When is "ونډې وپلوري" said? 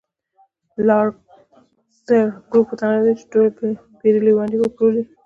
4.35-5.03